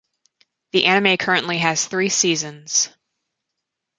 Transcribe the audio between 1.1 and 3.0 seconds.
currently has three seasons.